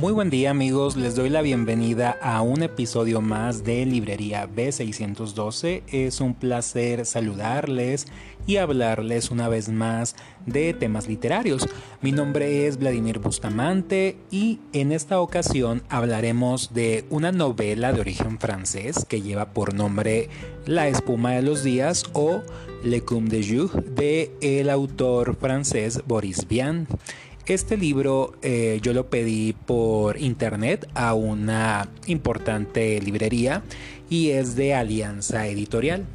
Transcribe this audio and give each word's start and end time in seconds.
Muy 0.00 0.14
buen 0.14 0.30
día 0.30 0.50
amigos, 0.50 0.96
les 0.96 1.14
doy 1.14 1.28
la 1.28 1.42
bienvenida 1.42 2.16
a 2.22 2.40
un 2.40 2.62
episodio 2.62 3.20
más 3.20 3.64
de 3.64 3.84
Librería 3.84 4.48
B612. 4.48 5.82
Es 5.92 6.22
un 6.22 6.32
placer 6.32 7.04
saludarles 7.04 8.06
y 8.46 8.56
hablarles 8.56 9.30
una 9.30 9.50
vez 9.50 9.68
más 9.68 10.16
de 10.46 10.72
temas 10.72 11.06
literarios. 11.06 11.68
Mi 12.00 12.12
nombre 12.12 12.66
es 12.66 12.78
Vladimir 12.78 13.18
Bustamante 13.18 14.16
y 14.30 14.60
en 14.72 14.92
esta 14.92 15.20
ocasión 15.20 15.82
hablaremos 15.90 16.72
de 16.72 17.04
una 17.10 17.30
novela 17.30 17.92
de 17.92 18.00
origen 18.00 18.38
francés 18.38 19.04
que 19.06 19.20
lleva 19.20 19.52
por 19.52 19.74
nombre 19.74 20.30
La 20.64 20.88
espuma 20.88 21.32
de 21.32 21.42
los 21.42 21.62
días 21.62 22.04
o 22.14 22.40
Le 22.82 23.02
Cum 23.02 23.26
de 23.26 23.46
Jour 23.46 23.84
de 23.84 24.34
el 24.40 24.70
autor 24.70 25.36
francés 25.36 26.00
Boris 26.06 26.48
Vian. 26.48 26.88
Este 27.50 27.76
libro 27.76 28.32
eh, 28.42 28.78
yo 28.80 28.92
lo 28.92 29.10
pedí 29.10 29.54
por 29.54 30.20
internet 30.20 30.88
a 30.94 31.14
una 31.14 31.88
importante 32.06 33.00
librería 33.00 33.64
y 34.08 34.30
es 34.30 34.54
de 34.54 34.72
Alianza 34.72 35.48
Editorial. 35.48 36.06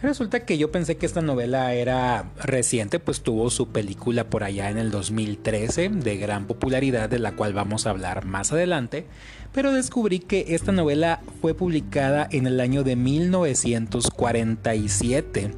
Resulta 0.00 0.46
que 0.46 0.56
yo 0.56 0.72
pensé 0.72 0.96
que 0.96 1.04
esta 1.04 1.20
novela 1.20 1.74
era 1.74 2.30
reciente, 2.42 3.00
pues 3.00 3.20
tuvo 3.20 3.50
su 3.50 3.68
película 3.68 4.30
por 4.30 4.44
allá 4.44 4.70
en 4.70 4.78
el 4.78 4.90
2013 4.90 5.90
de 5.90 6.16
gran 6.16 6.46
popularidad 6.46 7.10
de 7.10 7.18
la 7.18 7.36
cual 7.36 7.52
vamos 7.52 7.86
a 7.86 7.90
hablar 7.90 8.24
más 8.24 8.50
adelante, 8.50 9.04
pero 9.52 9.74
descubrí 9.74 10.20
que 10.20 10.54
esta 10.54 10.72
novela 10.72 11.20
fue 11.42 11.52
publicada 11.52 12.26
en 12.32 12.46
el 12.46 12.60
año 12.60 12.82
de 12.82 12.96
1947 12.96 15.50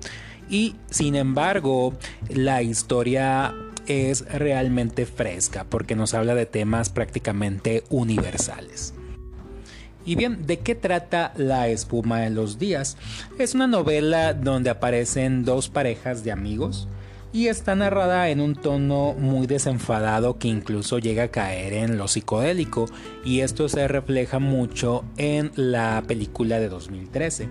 y 0.48 0.74
sin 0.90 1.14
embargo 1.14 1.94
la 2.28 2.62
historia 2.62 3.54
es 3.90 4.24
realmente 4.32 5.06
fresca 5.06 5.64
porque 5.68 5.96
nos 5.96 6.14
habla 6.14 6.34
de 6.34 6.46
temas 6.46 6.90
prácticamente 6.90 7.84
universales. 7.90 8.94
Y 10.04 10.14
bien, 10.14 10.46
¿de 10.46 10.58
qué 10.60 10.74
trata 10.74 11.32
La 11.36 11.68
espuma 11.68 12.20
de 12.20 12.30
los 12.30 12.58
días? 12.58 12.96
Es 13.38 13.54
una 13.54 13.66
novela 13.66 14.32
donde 14.32 14.70
aparecen 14.70 15.44
dos 15.44 15.68
parejas 15.68 16.24
de 16.24 16.32
amigos 16.32 16.88
y 17.32 17.46
está 17.46 17.74
narrada 17.74 18.28
en 18.30 18.40
un 18.40 18.54
tono 18.54 19.14
muy 19.14 19.46
desenfadado 19.46 20.38
que 20.38 20.48
incluso 20.48 20.98
llega 20.98 21.24
a 21.24 21.28
caer 21.28 21.74
en 21.74 21.96
lo 21.96 22.08
psicodélico 22.08 22.86
y 23.24 23.40
esto 23.40 23.68
se 23.68 23.86
refleja 23.86 24.38
mucho 24.38 25.04
en 25.16 25.52
la 25.54 26.02
película 26.06 26.58
de 26.58 26.68
2013. 26.68 27.48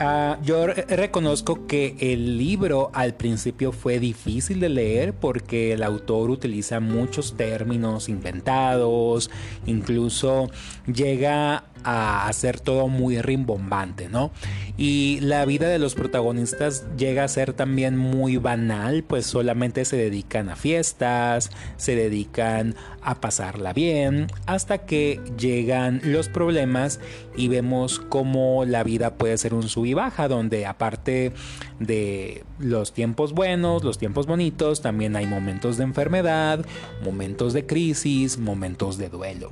Ah, 0.00 0.38
yo 0.42 0.66
reconozco 0.66 1.68
que 1.68 1.96
el 2.00 2.36
libro 2.36 2.90
al 2.94 3.14
principio 3.14 3.70
fue 3.70 4.00
difícil 4.00 4.58
de 4.58 4.68
leer 4.68 5.12
porque 5.12 5.72
el 5.72 5.84
autor 5.84 6.30
utiliza 6.30 6.80
muchos 6.80 7.36
términos 7.36 8.08
inventados, 8.08 9.30
incluso 9.66 10.50
llega 10.92 11.64
a 11.84 12.26
hacer 12.26 12.58
todo 12.58 12.88
muy 12.88 13.20
rimbombante, 13.20 14.08
¿no? 14.08 14.32
Y 14.76 15.18
la 15.20 15.44
vida 15.44 15.68
de 15.68 15.78
los 15.78 15.94
protagonistas 15.94 16.84
llega 16.96 17.22
a 17.22 17.28
ser 17.28 17.52
también 17.52 17.96
muy 17.96 18.38
banal, 18.38 19.04
pues 19.04 19.26
solamente 19.26 19.84
se 19.84 19.96
dedican 19.96 20.48
a 20.48 20.56
fiestas, 20.56 21.50
se 21.76 21.94
dedican 21.94 22.74
a 23.02 23.20
pasarla 23.20 23.72
bien, 23.72 24.26
hasta 24.46 24.78
que 24.78 25.20
llegan 25.38 26.00
los 26.02 26.28
problemas 26.28 26.98
y 27.36 27.48
vemos 27.48 28.00
cómo 28.00 28.64
la 28.64 28.82
vida 28.82 29.14
puede 29.14 29.38
ser 29.38 29.54
un 29.54 29.68
y 29.84 29.94
baja, 29.94 30.28
donde 30.28 30.66
aparte 30.66 31.32
de 31.78 32.44
los 32.58 32.92
tiempos 32.92 33.32
buenos, 33.32 33.84
los 33.84 33.98
tiempos 33.98 34.26
bonitos, 34.26 34.80
también 34.82 35.16
hay 35.16 35.26
momentos 35.26 35.76
de 35.76 35.84
enfermedad, 35.84 36.64
momentos 37.02 37.52
de 37.52 37.66
crisis, 37.66 38.38
momentos 38.38 38.98
de 38.98 39.08
duelo. 39.08 39.50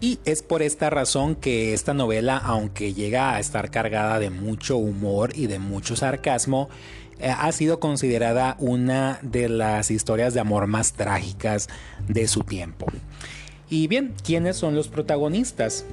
Y 0.00 0.20
es 0.24 0.42
por 0.42 0.62
esta 0.62 0.90
razón 0.90 1.34
que 1.34 1.74
esta 1.74 1.92
novela, 1.92 2.36
aunque 2.36 2.94
llega 2.94 3.34
a 3.34 3.40
estar 3.40 3.70
cargada 3.70 4.20
de 4.20 4.30
mucho 4.30 4.76
humor 4.76 5.32
y 5.34 5.48
de 5.48 5.58
mucho 5.58 5.96
sarcasmo, 5.96 6.68
eh, 7.18 7.34
ha 7.36 7.50
sido 7.50 7.80
considerada 7.80 8.56
una 8.60 9.18
de 9.22 9.48
las 9.48 9.90
historias 9.90 10.34
de 10.34 10.40
amor 10.40 10.68
más 10.68 10.92
trágicas 10.92 11.68
de 12.06 12.28
su 12.28 12.44
tiempo. 12.44 12.86
Y 13.68 13.88
bien, 13.88 14.14
¿quiénes 14.24 14.56
son 14.56 14.76
los 14.76 14.86
protagonistas? 14.88 15.84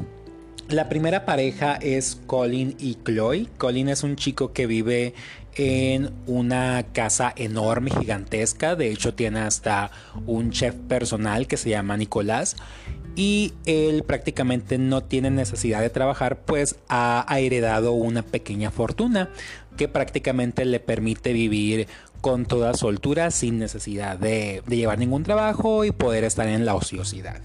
La 0.69 0.89
primera 0.89 1.25
pareja 1.25 1.75
es 1.75 2.19
Colin 2.25 2.75
y 2.79 2.95
Chloe. 2.95 3.47
Colin 3.57 3.89
es 3.89 4.03
un 4.03 4.15
chico 4.15 4.51
que 4.51 4.65
vive 4.65 5.13
en 5.55 6.11
una 6.25 6.85
casa 6.91 7.33
enorme, 7.35 7.91
gigantesca. 7.91 8.75
De 8.75 8.91
hecho, 8.91 9.13
tiene 9.13 9.41
hasta 9.41 9.91
un 10.25 10.51
chef 10.51 10.75
personal 10.75 11.47
que 11.47 11.57
se 11.57 11.69
llama 11.69 11.97
Nicolás 11.97 12.55
y 13.15 13.53
él 13.65 14.03
prácticamente 14.03 14.77
no 14.77 15.03
tiene 15.03 15.29
necesidad 15.29 15.79
de 15.79 15.89
trabajar 15.89 16.41
pues 16.41 16.75
ha 16.89 17.25
heredado 17.39 17.93
una 17.93 18.23
pequeña 18.23 18.71
fortuna 18.71 19.29
que 19.77 19.87
prácticamente 19.87 20.65
le 20.65 20.81
permite 20.81 21.31
vivir 21.31 21.87
con 22.21 22.45
toda 22.45 22.73
soltura 22.73 23.29
sin 23.31 23.59
necesidad 23.59 24.17
de, 24.17 24.63
llevar 24.67 24.97
ningún 24.97 25.23
trabajo 25.23 25.85
y 25.85 25.91
poder 25.91 26.23
estar 26.23 26.47
en 26.47 26.65
la 26.65 26.75
ociosidad. 26.75 27.41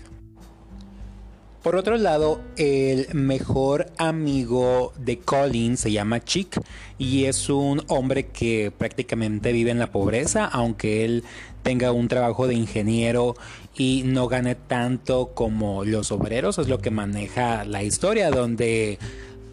Por 1.63 1.77
otro 1.77 1.99
lado, 1.99 2.41
el 2.57 3.09
mejor 3.13 3.93
amigo 3.99 4.95
de 4.99 5.19
Colin 5.19 5.77
se 5.77 5.93
llama 5.93 6.25
Chick 6.25 6.59
y 6.97 7.27
es 7.27 7.51
un 7.51 7.83
hombre 7.89 8.29
que 8.29 8.73
prácticamente 8.77 9.53
vive 9.53 9.71
en 9.71 9.79
la 9.79 9.93
pobreza, 9.93 10.47
aunque 10.47 11.05
él 11.05 11.23
tenga 11.63 11.93
un 11.93 12.09
trabajo 12.09 12.47
de 12.47 12.55
ingeniero 12.55 13.35
y 13.75 14.05
no 14.07 14.27
gane 14.27 14.55
tanto 14.55 15.35
como 15.35 15.85
los 15.85 16.11
obreros, 16.13 16.59
es 16.59 16.69
lo 16.69 16.79
que 16.79 16.91
maneja 16.91 17.67
la 17.67 17.83
historia, 17.83 18.31
donde 18.31 18.99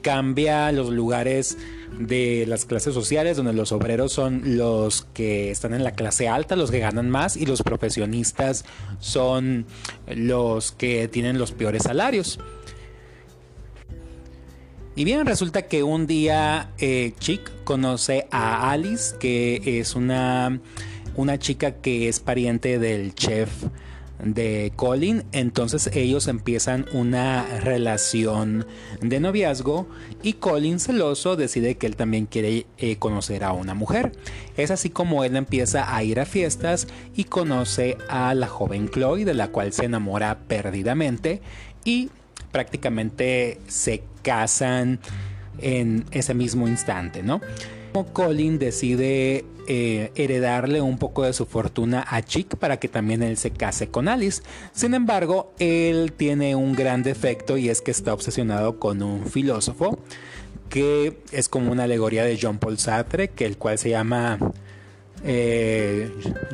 cambia 0.02 0.72
los 0.72 0.90
lugares 0.90 1.58
de 2.00 2.46
las 2.47 2.66
clases 2.66 2.94
sociales, 2.94 3.38
donde 3.38 3.53
los 3.53 3.72
obreros 3.72 4.12
son 4.12 4.58
los 4.58 5.08
que 5.13 5.52
están 5.52 5.74
en 5.74 5.84
la 5.84 5.91
clase 5.91 6.28
alta, 6.28 6.56
los 6.56 6.72
que 6.72 6.80
ganan 6.80 7.09
más, 7.09 7.38
y 7.38 7.46
los 7.46 7.63
profesionistas 7.63 8.66
son 9.00 9.66
los 10.07 10.72
que 10.72 11.07
tienen 11.07 11.38
los 11.38 11.52
peores 11.52 11.84
salarios. 11.84 12.40
Y 14.96 15.03
bien, 15.03 15.25
resulta 15.28 15.63
que 15.63 15.84
un 15.84 16.07
día 16.07 16.72
eh, 16.80 17.13
Chick 17.19 17.63
conoce 17.63 18.28
a 18.31 18.72
Alice, 18.72 19.16
que 19.19 19.80
es 19.80 19.96
una, 19.96 20.59
una 21.16 21.38
chica 21.38 21.74
que 21.75 22.09
es 22.09 22.19
pariente 22.19 22.80
del 22.80 23.13
chef 23.13 23.50
de 24.23 24.72
Colin, 24.75 25.23
entonces 25.31 25.89
ellos 25.94 26.28
empiezan 26.28 26.85
una 26.91 27.45
relación 27.59 28.66
de 29.01 29.19
noviazgo 29.19 29.88
y 30.23 30.33
Colin 30.33 30.79
celoso 30.79 31.35
decide 31.35 31.75
que 31.75 31.88
él 31.88 31.95
también 31.95 32.25
quiere 32.25 32.66
eh, 32.77 32.97
conocer 32.97 33.44
a 33.44 33.53
una 33.53 33.73
mujer. 33.73 34.11
Es 34.57 34.72
así 34.72 34.89
como 34.89 35.23
él 35.23 35.35
empieza 35.35 35.95
a 35.95 36.03
ir 36.03 36.19
a 36.19 36.25
fiestas 36.25 36.88
y 37.16 37.25
conoce 37.25 37.97
a 38.09 38.33
la 38.33 38.47
joven 38.47 38.89
Chloe 38.89 39.25
de 39.25 39.33
la 39.33 39.50
cual 39.50 39.73
se 39.73 39.85
enamora 39.85 40.39
perdidamente 40.47 41.41
y 41.83 42.09
prácticamente 42.51 43.59
se 43.67 44.03
casan 44.23 45.00
en 45.59 46.06
ese 46.11 46.33
mismo 46.33 46.67
instante, 46.67 47.23
¿no? 47.23 47.41
Colin 48.14 48.59
decide 48.59 49.46
eh, 49.68 50.12
heredarle 50.16 50.81
un 50.81 50.98
poco 50.98 51.24
de 51.24 51.34
su 51.34 51.46
fortuna 51.46 52.06
a 52.08 52.22
Chick 52.22 52.56
para 52.58 52.78
que 52.78 52.88
también 52.88 53.24
él 53.24 53.38
se 53.38 53.52
case 53.52 53.90
con 53.90 54.08
Alice. 54.08 54.42
Sin 54.74 54.94
embargo, 54.94 55.53
él 55.59 56.14
tiene 56.16 56.56
un 56.56 56.74
gran 56.74 57.03
defecto 57.03 57.58
y 57.58 57.70
es 57.70 57.81
que 57.81 57.92
está 57.92 58.14
obsesionado 58.14 58.80
con 58.80 59.02
un 59.02 59.25
filósofo 59.25 60.00
que 60.70 61.18
es 61.31 61.50
como 61.50 61.72
una 61.72 61.84
alegoría 61.84 62.24
de 62.24 62.38
John 62.42 62.60
Paul 62.60 62.78
Sartre, 62.78 63.30
que 63.30 63.45
el 63.45 63.57
cual 63.57 63.78
se 63.78 63.90
llama 63.90 64.38
eh, 65.24 66.12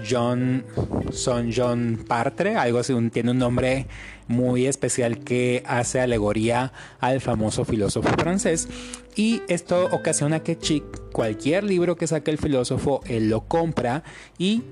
John 0.10 0.64
Son 1.12 1.52
John 1.56 2.06
Partre, 2.08 2.56
algo 2.56 2.80
así, 2.80 2.94
tiene 3.12 3.32
un 3.32 3.38
nombre 3.38 3.88
muy 4.28 4.68
especial 4.68 5.20
que 5.20 5.64
hace 5.66 6.00
alegoría 6.00 6.72
al 7.00 7.22
famoso 7.22 7.66
filósofo 7.66 8.10
francés 8.18 8.68
y 9.16 9.42
esto 9.48 9.90
ocasiona 9.92 10.42
que 10.42 10.58
Chick 10.58 10.84
cualquier 11.12 11.64
libro 11.64 11.96
que 11.96 12.08
saque 12.08 12.32
el 12.32 12.38
filósofo 12.38 13.02
él 13.08 13.30
lo 13.30 13.42
compra 13.42 14.04
y 14.38 14.64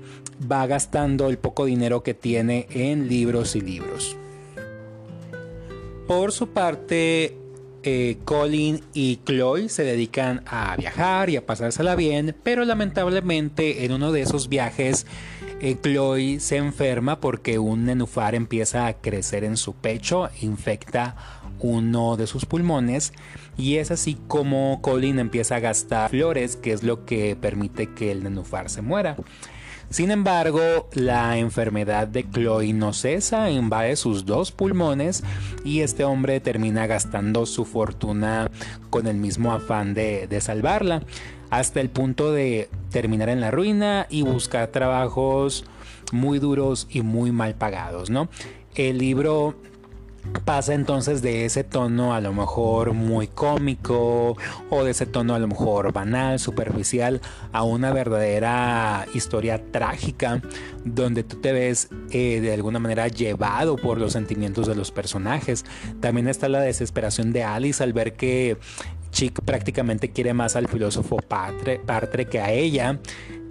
va 0.50 0.66
gastando 0.66 1.28
el 1.28 1.38
poco 1.38 1.66
dinero 1.66 2.02
que 2.02 2.14
tiene 2.14 2.66
en 2.70 3.08
libros 3.08 3.54
y 3.56 3.60
libros. 3.60 4.16
Por 6.08 6.32
su 6.32 6.48
parte, 6.48 7.36
eh, 7.82 8.18
Colin 8.24 8.80
y 8.94 9.20
Chloe 9.24 9.68
se 9.68 9.84
dedican 9.84 10.42
a 10.46 10.76
viajar 10.76 11.30
y 11.30 11.36
a 11.36 11.46
pasársela 11.46 11.96
bien, 11.96 12.36
pero 12.42 12.64
lamentablemente 12.64 13.84
en 13.84 13.92
uno 13.92 14.12
de 14.12 14.22
esos 14.22 14.48
viajes 14.48 15.06
eh, 15.60 15.76
Chloe 15.80 16.40
se 16.40 16.56
enferma 16.56 17.20
porque 17.20 17.58
un 17.58 17.84
nenufar 17.84 18.34
empieza 18.34 18.86
a 18.86 18.94
crecer 18.94 19.44
en 19.44 19.56
su 19.56 19.74
pecho, 19.74 20.28
infecta 20.40 21.16
uno 21.60 22.16
de 22.16 22.26
sus 22.26 22.46
pulmones 22.46 23.12
y 23.56 23.76
es 23.76 23.90
así 23.90 24.16
como 24.26 24.80
Colin 24.82 25.18
empieza 25.18 25.56
a 25.56 25.60
gastar 25.60 26.10
flores, 26.10 26.56
que 26.56 26.72
es 26.72 26.82
lo 26.82 27.04
que 27.04 27.36
permite 27.36 27.92
que 27.94 28.10
el 28.10 28.22
nenufar 28.24 28.70
se 28.70 28.82
muera. 28.82 29.16
Sin 29.92 30.10
embargo, 30.10 30.88
la 30.94 31.36
enfermedad 31.36 32.08
de 32.08 32.24
Chloe 32.24 32.72
no 32.72 32.94
cesa, 32.94 33.50
invade 33.50 33.96
sus 33.96 34.24
dos 34.24 34.50
pulmones 34.50 35.22
y 35.66 35.80
este 35.80 36.02
hombre 36.02 36.40
termina 36.40 36.86
gastando 36.86 37.44
su 37.44 37.66
fortuna 37.66 38.50
con 38.88 39.06
el 39.06 39.16
mismo 39.18 39.52
afán 39.52 39.92
de, 39.92 40.26
de 40.28 40.40
salvarla, 40.40 41.02
hasta 41.50 41.82
el 41.82 41.90
punto 41.90 42.32
de 42.32 42.70
terminar 42.90 43.28
en 43.28 43.42
la 43.42 43.50
ruina 43.50 44.06
y 44.08 44.22
buscar 44.22 44.68
trabajos 44.68 45.66
muy 46.10 46.38
duros 46.38 46.86
y 46.88 47.02
muy 47.02 47.30
mal 47.30 47.54
pagados, 47.54 48.08
¿no? 48.08 48.30
El 48.74 48.96
libro 48.96 49.56
pasa 50.44 50.74
entonces 50.74 51.22
de 51.22 51.44
ese 51.44 51.64
tono 51.64 52.14
a 52.14 52.20
lo 52.20 52.32
mejor 52.32 52.92
muy 52.92 53.26
cómico 53.26 54.36
o 54.70 54.84
de 54.84 54.90
ese 54.90 55.06
tono 55.06 55.34
a 55.34 55.38
lo 55.38 55.48
mejor 55.48 55.92
banal, 55.92 56.38
superficial, 56.38 57.20
a 57.52 57.62
una 57.62 57.92
verdadera 57.92 59.06
historia 59.14 59.62
trágica 59.70 60.42
donde 60.84 61.22
tú 61.22 61.36
te 61.36 61.52
ves 61.52 61.88
eh, 62.10 62.40
de 62.40 62.52
alguna 62.52 62.78
manera 62.78 63.08
llevado 63.08 63.76
por 63.76 63.98
los 63.98 64.12
sentimientos 64.12 64.66
de 64.66 64.74
los 64.74 64.90
personajes. 64.90 65.64
También 66.00 66.28
está 66.28 66.48
la 66.48 66.60
desesperación 66.60 67.32
de 67.32 67.44
Alice 67.44 67.82
al 67.82 67.92
ver 67.92 68.14
que 68.14 68.56
Chick 69.10 69.42
prácticamente 69.42 70.10
quiere 70.10 70.34
más 70.34 70.56
al 70.56 70.68
filósofo 70.68 71.18
Partre 71.18 72.26
que 72.26 72.40
a 72.40 72.50
ella 72.50 72.98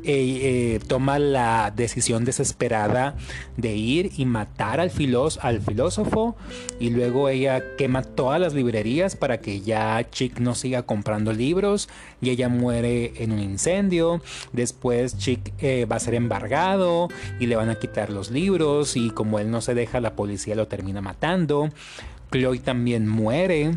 eh, 0.04 0.80
toma 0.88 1.20
la 1.20 1.72
decisión 1.76 2.26
desesperada 2.26 3.16
de 3.58 3.76
ir 3.76 4.12
y 4.18 4.26
matar 4.26 4.80
al, 4.80 4.92
al 5.42 5.62
filósofo 5.62 6.36
y 6.80 6.90
luego 6.90 7.30
ella 7.30 7.76
quema 7.78 8.02
todas 8.02 8.40
las 8.40 8.54
librerías 8.54 9.16
para 9.16 9.40
que 9.40 9.62
ya 9.62 10.10
Chick 10.10 10.40
no 10.40 10.56
siga 10.56 10.84
comprando 10.84 11.34
libros 11.34 11.90
y 12.22 12.30
ella 12.30 12.50
muere 12.50 13.14
en 13.18 13.32
un 13.32 13.40
incendio. 13.40 14.22
Después 14.54 15.18
Chick 15.18 15.54
eh, 15.60 15.86
va 15.86 15.98
a 15.98 16.00
ser 16.00 16.16
embargado 16.16 17.10
y 17.40 17.48
le 17.48 17.56
van 17.56 17.70
a 17.70 17.76
quitar 17.76 18.10
los 18.10 18.32
libros 18.32 18.96
y 18.96 19.10
como 19.12 19.40
él 19.40 19.52
no 19.52 19.62
se 19.62 19.74
deja 19.74 20.00
la 20.00 20.16
policía 20.16 20.56
lo 20.56 20.68
termina 20.68 21.02
matando. 21.02 21.70
Chloe 22.32 22.60
también 22.60 23.08
muere 23.08 23.74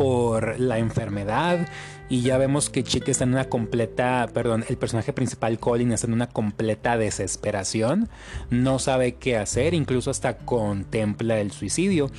por 0.00 0.58
la 0.58 0.78
enfermedad 0.78 1.68
y 2.08 2.22
ya 2.22 2.38
vemos 2.38 2.70
que 2.70 2.82
Chick 2.82 3.06
está 3.08 3.24
en 3.24 3.34
una 3.34 3.50
completa, 3.50 4.30
perdón, 4.32 4.64
el 4.70 4.78
personaje 4.78 5.12
principal 5.12 5.58
Colin 5.58 5.92
está 5.92 6.06
en 6.06 6.14
una 6.14 6.26
completa 6.26 6.96
desesperación, 6.96 8.08
no 8.48 8.78
sabe 8.78 9.16
qué 9.16 9.36
hacer, 9.36 9.74
incluso 9.74 10.10
hasta 10.10 10.38
contempla 10.38 11.38
el 11.38 11.50
suicidio. 11.50 12.10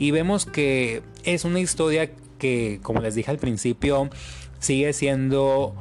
Y 0.00 0.10
vemos 0.10 0.46
que 0.46 1.02
es 1.22 1.44
una 1.44 1.60
historia 1.60 2.10
que, 2.38 2.80
como 2.82 3.00
les 3.00 3.14
dije 3.14 3.30
al 3.30 3.38
principio, 3.38 4.10
sigue 4.58 4.92
siendo 4.92 5.76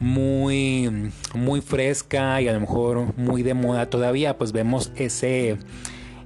muy 0.00 1.12
muy 1.34 1.60
fresca 1.60 2.42
y 2.42 2.48
a 2.48 2.52
lo 2.52 2.58
mejor 2.58 3.16
muy 3.16 3.44
de 3.44 3.54
moda 3.54 3.88
todavía, 3.88 4.38
pues 4.38 4.50
vemos 4.50 4.90
ese 4.96 5.56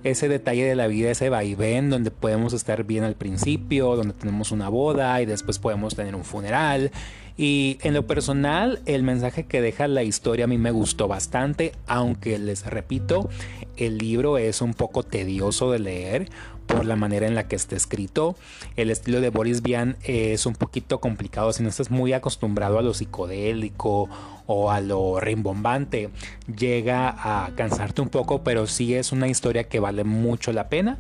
ese 0.05 0.29
detalle 0.29 0.65
de 0.65 0.77
la 0.77 0.87
vida, 0.87 1.11
ese 1.11 1.31
vaivén 1.31 1.91
donde 1.91 2.11
podemos 2.11 2.53
estar 2.53 2.85
bien 2.85 3.05
al 3.05 3.17
principio, 3.17 3.97
donde 3.97 4.15
tenemos 4.15 4.53
una 4.53 4.69
boda 4.69 5.21
y 5.21 5.27
después 5.27 5.59
podemos 5.59 5.97
tener 5.97 6.15
un 6.15 6.25
funeral. 6.25 6.91
Y 7.37 7.79
en 7.83 7.95
lo 7.95 8.07
personal, 8.07 8.81
el 8.87 9.03
mensaje 9.03 9.45
que 9.45 9.61
deja 9.61 9.89
la 9.89 10.05
historia 10.05 10.45
a 10.45 10.49
mí 10.49 10.57
me 10.57 10.71
gustó 10.71 11.09
bastante, 11.09 11.73
aunque 11.87 12.39
les 12.39 12.65
repito, 12.65 13.29
el 13.77 13.99
libro 13.99 14.39
es 14.39 14.63
un 14.63 14.73
poco 14.73 15.03
tedioso 15.03 15.73
de 15.73 15.81
leer 15.81 16.29
por 16.67 16.85
la 16.85 16.97
manera 16.97 17.27
en 17.27 17.35
la 17.35 17.49
que 17.49 17.57
está 17.57 17.77
escrito. 17.77 18.37
El 18.77 18.91
estilo 18.91 19.21
de 19.21 19.31
Boris 19.31 19.63
Vian 19.63 19.97
es 20.05 20.47
un 20.47 20.55
poquito 20.55 21.01
complicado 21.01 21.53
si 21.53 21.63
no 21.63 21.69
estás 21.69 21.91
muy 21.91 22.13
acostumbrado 22.13 22.79
a 22.79 22.83
lo 22.83 22.95
psicodélico 22.95 24.09
o 24.47 24.71
a 24.71 24.81
lo 24.81 25.21
rimbombante. 25.21 26.11
Llega 26.57 27.09
a 27.09 27.51
cansarte 27.57 28.01
un 28.01 28.09
poco, 28.09 28.43
pero 28.45 28.67
sí 28.67 28.95
es 28.95 29.13
una 29.13 29.29
historia 29.29 29.65
que 29.65 29.81
vale 29.81 30.05
mucho 30.05 30.53
la 30.53 30.69
pena. 30.69 30.99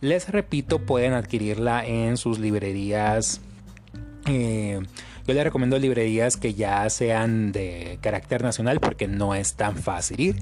Les 0.00 0.28
repito, 0.28 0.80
pueden 0.80 1.14
adquirirla 1.14 1.86
en 1.86 2.16
sus 2.16 2.38
librerías. 2.38 3.40
Eh, 4.26 4.80
yo 5.26 5.34
les 5.34 5.44
recomiendo 5.44 5.78
librerías 5.78 6.36
que 6.36 6.54
ya 6.54 6.88
sean 6.90 7.52
de 7.52 7.98
carácter 8.00 8.42
nacional 8.42 8.80
porque 8.80 9.08
no 9.08 9.34
es 9.34 9.54
tan 9.54 9.76
fácil 9.76 10.20
ir. 10.20 10.36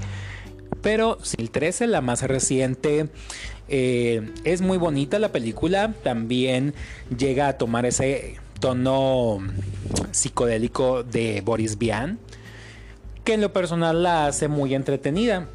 Pero 0.82 1.18
si 1.22 1.36
el 1.40 1.50
13, 1.50 1.86
la 1.86 2.02
más 2.02 2.22
reciente, 2.22 3.08
eh, 3.68 4.30
es 4.44 4.60
muy 4.60 4.76
bonita 4.76 5.18
la 5.18 5.32
película. 5.32 5.94
También 6.02 6.74
llega 7.16 7.48
a 7.48 7.56
tomar 7.56 7.86
ese 7.86 8.36
tono 8.60 9.38
psicodélico 10.10 11.02
de 11.02 11.40
Boris 11.42 11.78
Vian, 11.78 12.18
que 13.24 13.34
en 13.34 13.40
lo 13.40 13.52
personal 13.52 14.02
la 14.02 14.26
hace 14.26 14.48
muy 14.48 14.74
entretenida. 14.74 15.48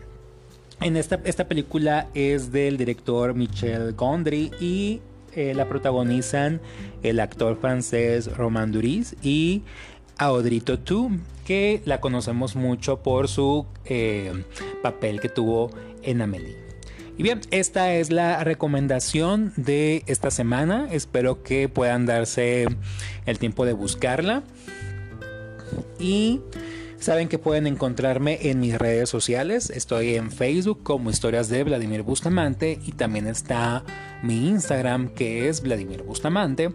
En 0.81 0.95
esta, 0.95 1.19
esta 1.25 1.47
película 1.47 2.07
es 2.13 2.51
del 2.51 2.77
director 2.77 3.35
Michel 3.35 3.93
Gondry 3.93 4.51
y 4.59 5.01
eh, 5.35 5.53
la 5.55 5.67
protagonizan 5.67 6.61
el 7.03 7.19
actor 7.19 7.57
francés 7.59 8.35
Romain 8.35 8.71
Duris 8.71 9.15
y 9.21 9.63
Audrey 10.17 10.59
Tautou, 10.59 11.11
que 11.45 11.81
la 11.85 12.01
conocemos 12.01 12.55
mucho 12.55 13.01
por 13.01 13.27
su 13.27 13.65
eh, 13.85 14.43
papel 14.83 15.19
que 15.21 15.29
tuvo 15.29 15.71
en 16.03 16.21
Amélie. 16.21 16.69
Y 17.17 17.23
bien, 17.23 17.41
esta 17.51 17.95
es 17.95 18.11
la 18.11 18.43
recomendación 18.45 19.51
de 19.57 20.03
esta 20.07 20.31
semana. 20.31 20.87
Espero 20.91 21.43
que 21.43 21.67
puedan 21.67 22.05
darse 22.05 22.67
el 23.25 23.39
tiempo 23.39 23.65
de 23.65 23.73
buscarla. 23.73 24.43
Y 25.99 26.39
saben 26.99 27.29
que 27.29 27.39
pueden 27.39 27.65
encontrarme 27.67 28.49
en 28.49 28.59
mis 28.59 28.77
redes 28.77 29.09
sociales. 29.09 29.69
Estoy 29.69 30.15
en 30.15 30.31
Facebook 30.31 30.83
como 30.83 31.09
Historias 31.09 31.49
de 31.49 31.63
Vladimir 31.63 32.03
Bustamante 32.03 32.79
y 32.85 32.91
también 32.91 33.27
está 33.27 33.83
mi 34.21 34.49
Instagram 34.49 35.09
que 35.09 35.47
es 35.47 35.61
Vladimir 35.61 36.03
Bustamante. 36.03 36.71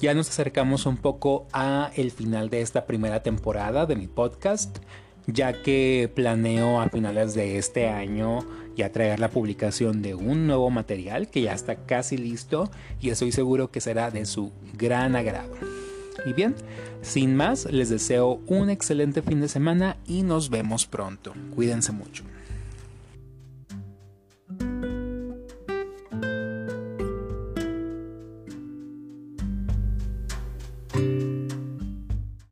Ya 0.00 0.14
nos 0.14 0.30
acercamos 0.30 0.86
un 0.86 0.96
poco 0.96 1.46
a 1.52 1.90
el 1.94 2.10
final 2.10 2.48
de 2.48 2.62
esta 2.62 2.86
primera 2.86 3.22
temporada 3.22 3.84
de 3.84 3.96
mi 3.96 4.06
podcast, 4.06 4.78
ya 5.26 5.62
que 5.62 6.10
planeo 6.14 6.80
a 6.80 6.88
finales 6.88 7.34
de 7.34 7.58
este 7.58 7.88
año 7.88 8.38
y 8.76 8.82
a 8.82 8.92
traer 8.92 9.20
la 9.20 9.28
publicación 9.28 10.00
de 10.00 10.14
un 10.14 10.46
nuevo 10.46 10.70
material 10.70 11.28
que 11.28 11.42
ya 11.42 11.52
está 11.52 11.84
casi 11.84 12.16
listo 12.16 12.70
y 12.98 13.10
estoy 13.10 13.30
seguro 13.30 13.70
que 13.70 13.82
será 13.82 14.10
de 14.10 14.24
su 14.24 14.52
gran 14.72 15.16
agrado. 15.16 15.69
Y 16.24 16.32
bien, 16.32 16.54
sin 17.02 17.34
más, 17.34 17.66
les 17.70 17.88
deseo 17.88 18.40
un 18.46 18.70
excelente 18.70 19.22
fin 19.22 19.40
de 19.40 19.48
semana 19.48 19.96
y 20.06 20.22
nos 20.22 20.50
vemos 20.50 20.86
pronto. 20.86 21.32
Cuídense 21.54 21.92
mucho. 21.92 22.24